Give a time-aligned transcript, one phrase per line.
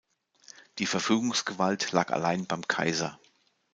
[0.79, 3.19] Die Verfügungsgewalt lag allein beim Kaiser.